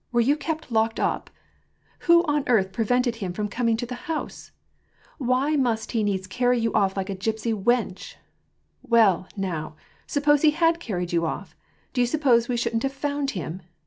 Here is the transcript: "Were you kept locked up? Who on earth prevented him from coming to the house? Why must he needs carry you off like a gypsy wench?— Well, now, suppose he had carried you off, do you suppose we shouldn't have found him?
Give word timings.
"Were 0.12 0.20
you 0.20 0.36
kept 0.36 0.70
locked 0.70 1.00
up? 1.00 1.30
Who 2.00 2.22
on 2.24 2.44
earth 2.46 2.72
prevented 2.72 3.16
him 3.24 3.32
from 3.32 3.48
coming 3.48 3.74
to 3.78 3.86
the 3.86 3.94
house? 4.04 4.50
Why 5.16 5.56
must 5.56 5.92
he 5.92 6.02
needs 6.02 6.26
carry 6.26 6.58
you 6.58 6.74
off 6.74 6.94
like 6.94 7.08
a 7.08 7.16
gypsy 7.16 7.54
wench?— 7.58 8.16
Well, 8.82 9.28
now, 9.34 9.76
suppose 10.06 10.42
he 10.42 10.50
had 10.50 10.78
carried 10.78 11.14
you 11.14 11.24
off, 11.24 11.56
do 11.94 12.02
you 12.02 12.06
suppose 12.06 12.50
we 12.50 12.56
shouldn't 12.58 12.82
have 12.82 12.92
found 12.92 13.30
him? 13.30 13.62